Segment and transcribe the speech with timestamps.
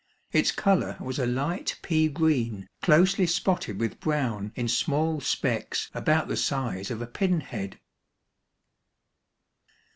[0.31, 6.27] Its color was a "light pea green, closely spotted with brown in small specks about
[6.27, 7.79] the size of a pinhead."